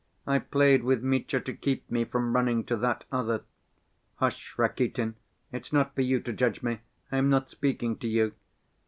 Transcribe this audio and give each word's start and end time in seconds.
I 0.25 0.39
played 0.39 0.83
with 0.83 1.03
Mitya 1.03 1.41
to 1.41 1.53
keep 1.53 1.87
me 1.91 2.05
from 2.05 2.33
running 2.33 2.63
to 2.63 2.75
that 2.77 3.03
other. 3.11 3.43
Hush, 4.15 4.55
Rakitin, 4.57 5.13
it's 5.51 5.71
not 5.71 5.93
for 5.93 6.01
you 6.01 6.19
to 6.21 6.33
judge 6.33 6.63
me, 6.63 6.79
I 7.11 7.17
am 7.17 7.29
not 7.29 7.49
speaking 7.49 7.95
to 7.97 8.07
you. 8.07 8.33